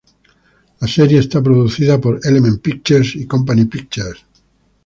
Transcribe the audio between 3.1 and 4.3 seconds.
y "Company Pictures".